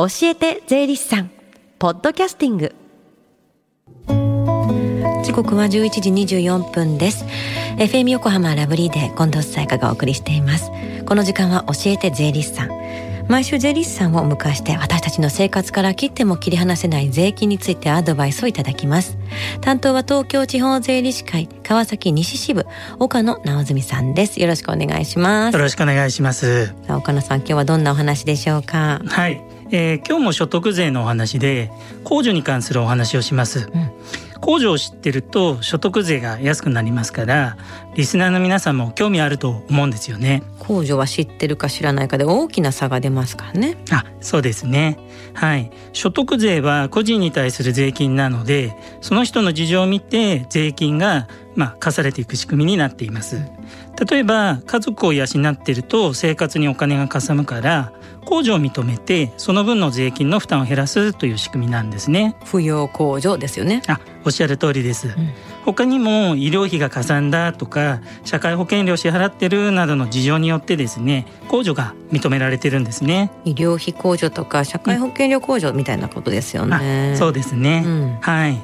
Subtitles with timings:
[0.00, 1.30] 教えて税理士さん。
[1.80, 2.72] ポッドキャスティング。
[5.24, 7.24] 時刻は11時24分です。
[7.78, 10.70] FM 横浜ラブリーで近藤沙耶香がお送りしています。
[11.04, 12.70] この時間は教えて税理士さん。
[13.26, 19.18] 毎週税理士さんをお迎えして私たちの生活から切っても切り離せない税金についてアドバイスをいただきます。
[19.62, 22.66] 担当は東京地方税理士会川崎西支部
[23.00, 24.40] 岡野直澄さんです。
[24.40, 25.54] よろしくお願いします。
[25.54, 26.68] よろしくお願いします。
[26.86, 29.02] さあ岡野さん今日はどんなお話でしょうか？
[29.04, 31.70] はいえー、今日も所得税のお話で
[32.04, 33.90] 控除に関するお話をします、うん、
[34.40, 37.56] 控除を知ってると所得税が安くなりますから
[37.94, 40.42] リスナーの皆さんも興味あると思うんですよね。
[40.60, 43.76] 控除は知ってるか知らないかで大きな差が出ますからね。
[43.90, 44.98] あそうですね。
[45.34, 45.70] はい。
[45.92, 53.42] 所得税は個人に対する税金なのでその人の事情を見て税金がまあ課されていく仕組みになっています。
[54.08, 57.92] 例えば家族を養っていると生活にお金がかさむから
[58.28, 62.36] 控除を認めてその分の税金の負担を減らすという仕組みなんですね。
[62.44, 63.82] 扶養控除ですよね。
[63.86, 65.14] あおっしゃる通りです、うん、
[65.64, 73.30] 他にも医療費がかさんだとか社会保険料支払ってるなどの事情によってですね控除が認められてるんですね。
[73.46, 78.60] 医療費控除とか社会保険料控除みたいなことですよね、うん、そうですね、うん、はい。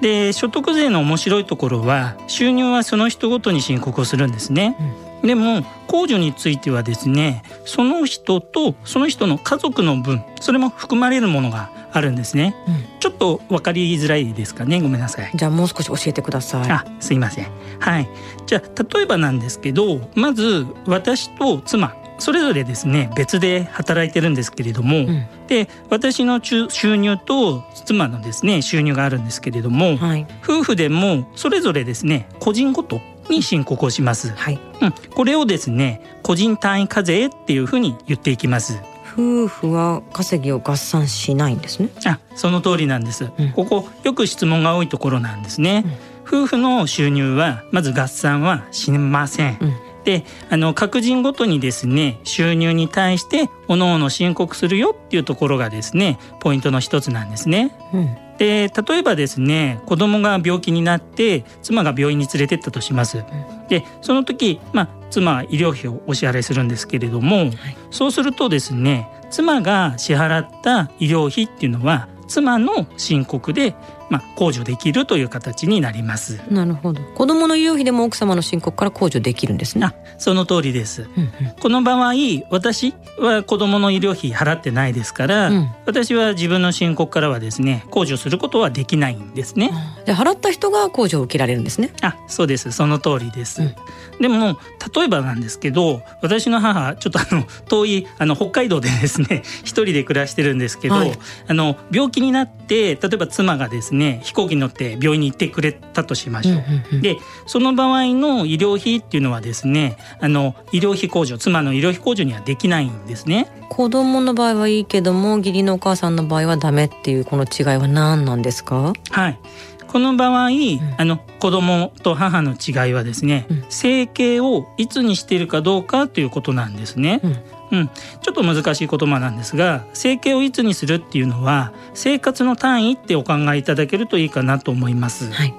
[0.00, 4.76] で所得税の面白いところは収入はその人ごとに申告をするんですね。
[4.80, 14.80] うん、でも控除についてはですねその人とその人の家族の分それも含まれるものがあるんですね、うん、ちょっと分かりづらいですかね？
[14.80, 15.30] ごめんなさい。
[15.34, 16.70] じゃあもう少し教えてください。
[16.70, 17.46] あすいません。
[17.78, 18.08] はい。
[18.46, 33.00] じゃあ例えばなんですけどまず私と妻それぞれですね別で働いてるんですけれども、うん、で私の収入と妻のですね収入があるんですけれども、はい、夫婦でもそれぞれですね個人ごと
[33.30, 34.60] に申告をします、はい。
[34.80, 38.80] うん、これをですね個人単位課税っていうふうに言っていきます。
[39.14, 41.90] 夫婦は稼ぎを合算しないんですね。
[42.06, 45.84] あその通りなんです、うん、ここよく質問が多いところなんですね、
[46.26, 49.58] 夫婦の収入はまず合算はしません、
[50.04, 57.76] であの各人ごとにですね収入に対して各々申告するよっていうところがですねポイントの一つなんですね。
[57.92, 63.24] うん、で例えばですね子供が病気になって妻が病院に連れてったとします。
[63.68, 67.52] でその時、まあ、妻は医療費をお支払いするんですけれども、はい、
[67.92, 73.76] そうするとですね妻が支払った医療費っていうのは妻の申告で
[74.12, 76.38] まあ、控除できるという形になります。
[76.50, 77.00] なるほど。
[77.14, 79.86] 子供の医療費でも奥様の申告から控除できるんですね。
[79.86, 82.12] あその通りです、うんうん、この場合
[82.50, 89.70] 私は子供の医療費払ってないですから、うん、私は自分の申告からはですね控除することはできないんですね。
[90.04, 91.90] で払った人が控除を受けられるんですね。
[92.02, 92.70] あそうです。
[92.70, 93.74] その通りです、うん、
[94.20, 94.58] でも
[94.94, 101.18] 例えばなんですけど私の母ちょっとあの 遠いあの北海道でですね一人で暮らしてるんですけど、はい、
[101.48, 106.56] あの病気になって例えば妻がですねね飛行機に乗って病院に行ってくれたとしましょ
[106.96, 107.00] う。
[107.00, 113.48] でその場合の医療費っていうのはですねあの医療費控除妻の医療費控除にはできないんですね。
[113.68, 118.92] 子供の場合はいいけども義理のお母さんの場合はダメっていうこの違いは何なんですか？
[119.10, 119.38] はい
[119.86, 127.20] この場合、うん、あの子供と母の違いはですね、うん、生計をいつにしているかどうかということなんですね。
[127.22, 127.36] うん
[127.72, 135.32] うん、ちょっと難しい言葉なんですが生計をいつにするっていうのは生活の単位ってお考えいただけるといいかなと思います。
[135.32, 135.54] はい、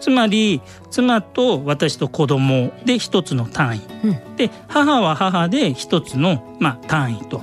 [0.00, 7.42] つまり妻と私と子供で一つの単位、うん、で母は母で一つの、まあ、単位と、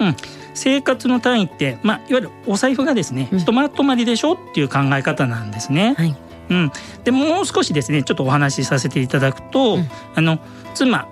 [0.00, 0.16] うん、うん、
[0.54, 5.94] 生活の単位って、まあ、いわゆるお財布がですね、ひとまとまりでしょっていう考え方なんですね。
[5.98, 6.16] はい。
[6.50, 6.72] うん、
[7.04, 9.78] でもう少しですねちょっとお話しさせていただくと、
[10.14, 10.38] あの
[10.74, 11.08] 妻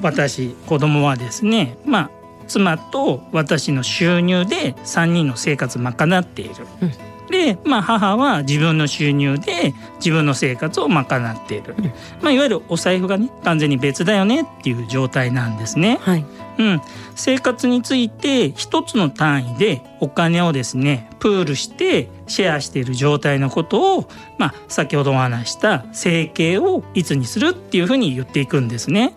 [0.00, 2.10] 私子供はですねまあ
[2.46, 6.66] 妻と私の収入で3人の生活を賄っている。
[6.82, 11.84] うんで、まあ、母は自分の収入で自分の生活を賄っている、うん、
[12.22, 15.98] まあ、いわゆるお財布がね完全に別だよねっていう状態なんですね。
[16.00, 16.24] はい
[16.58, 16.80] うん、
[17.14, 29.14] 生活について一つの単位でお金をですねプールしてシェアしている状態のことを、まあ、先ほどお話した生計をいつにするっていうふうに言っていくんですね。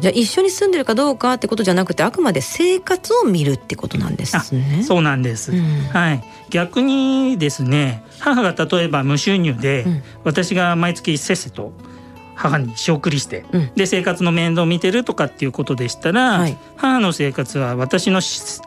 [0.00, 4.82] じゃあ一緒に住んでるかどうかってことじゃなくてあくまで生活を見るってことなんですね。
[4.82, 6.24] そうなんです、うん、はい。
[6.50, 11.72] 逆にですね母が例えば無収入で、うん、私が毎月せっせと
[12.36, 18.20] 母に仕送りして、うん、で生活の面倒を見てるとかっていうことでしたら、はい、母の生活は私の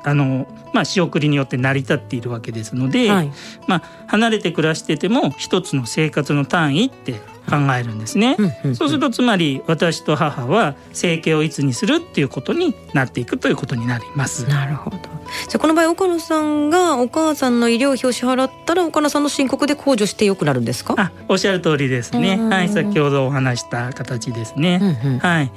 [0.03, 3.31] あの、まあ、仕送りによって成り立っているわけですので、はい、
[3.67, 7.13] まあ、離れて暮らしてても一つの生活の単位って
[7.47, 8.37] 考えるんですね、
[8.73, 14.47] そうするとつまり私と母は生計をいつにするっていうことになっていくということになります。
[14.47, 14.97] なるほど。
[15.47, 20.95] じゃこの場合岡野さんがお母さんの医療費を支払ったら岡野さんの申告で控除してよくなるんですか？
[20.97, 22.37] あおっしゃる通りですね。
[22.37, 25.51] はい先ほどお話した形ですね、うんうん、はい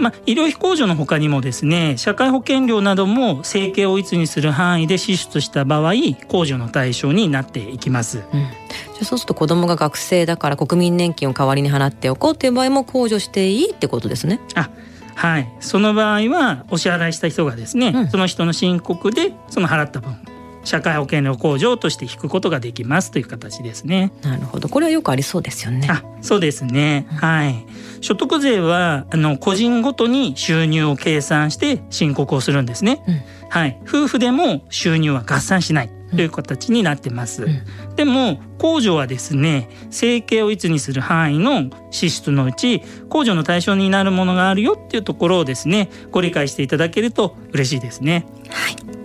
[0.00, 8.18] まあ、医療費控除のほかにもですね社会保険料なども生計をいつにする範囲で支出した場合控除の対象になっていきます。
[8.18, 14.40] うん、じゃそうすると子どもが学生だから国民年金を代わりに払っておこうという場合も控除していいってことですね。
[14.54, 14.70] あ
[15.14, 20.16] はい、その場合はお支払いした人がですね、うん、その人の申告でその払った分
[20.64, 24.12] 社会保険料控除として引くことができますという形ですね。
[24.22, 25.88] なるほど、これはよくありそうですよね。
[25.90, 27.06] あ、そうですね。
[27.10, 27.66] はい。
[28.00, 33.02] 所得税はあの個人ごとに収入を計算して申告をするんですね。
[33.06, 33.80] うん、はい。
[33.86, 35.90] 夫婦でも収入は合算しない。
[36.10, 48.99] という形になってます、うん、でも控除はですね生計をいつにする範囲の支出のうち控除の対象になるものがあるよっていうところをですねご理解していただけると嬉しいですねはい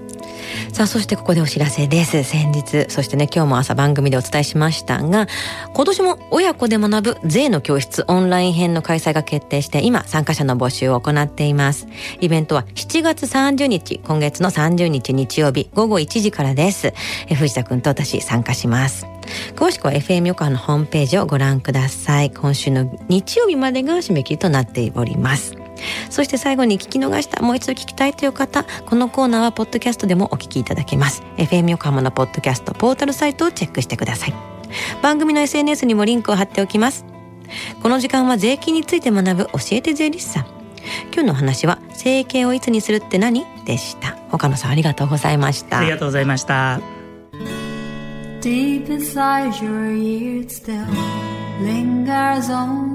[0.75, 2.25] さあそしてここでお知らせです。
[2.25, 5.25] 先日そしてね今日も朝番組でお伝えしましたが
[5.73, 11.87] 今年も親子で学ぶ税の教室オンライン編の開催が決定して今参加者の募集を行っています。
[12.19, 16.93] イベントは7月30日今月の30日日曜日午後1時からです。
[17.33, 19.07] 藤田君と私参加します。
[19.55, 22.31] 詳しくは FM 横浜のホームページをご覧ください。
[22.31, 25.55] 今週の日曜日までが締め切りとなっております。
[26.15, 31.23] そして最後に聞き逃したもう一度聞きたいという方このコーナーはポッドキャストでもお聞きいただけます。
[31.35, 34.33] FM 横浜のポッドキャストポータルサイトをチェックしてください。
[35.01, 37.03] 番組の SNS にもリンクを貼っておきます。
[37.83, 40.45] この時間は税金について学ぶ教えて税理士さん。
[41.13, 44.17] 今日の話は生計をいつにするって何でした。
[44.31, 45.79] 岡野さんありがとうございました。
[45.79, 46.79] ありがとうございました。
[48.39, 50.87] Deep inside your ears still
[51.61, 52.94] lingers on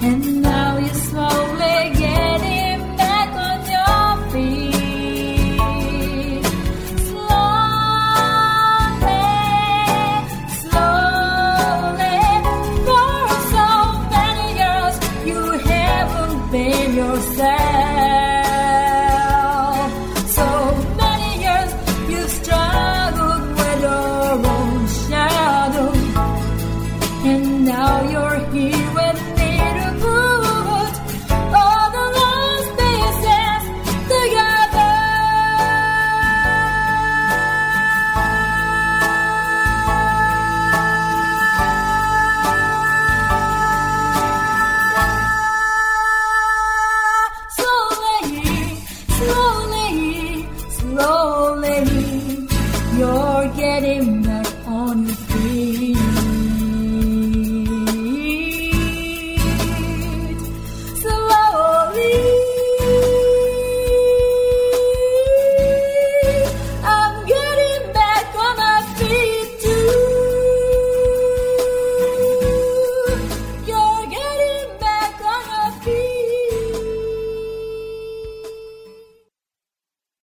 [0.00, 2.37] And now you're slowly getting.